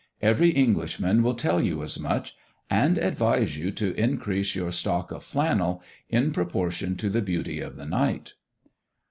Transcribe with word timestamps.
Every 0.23 0.49
Englishman 0.49 1.21
will 1.21 1.35
tell 1.35 1.61
you 1.61 1.83
as 1.83 1.99
much, 1.99 2.35
and 2.71 2.97
advise 2.97 3.55
you 3.55 3.69
to 3.73 3.93
increase 3.93 4.55
your 4.55 4.71
stock 4.71 5.11
of 5.11 5.23
flannel 5.23 5.83
in 6.09 6.31
proportion 6.33 6.95
to 6.95 7.07
the 7.11 7.21
beauty 7.21 7.59
of 7.59 7.75
the 7.75 7.85
night. 7.85 8.33